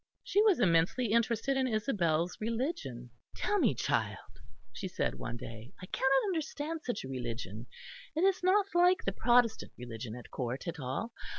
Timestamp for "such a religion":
6.83-7.67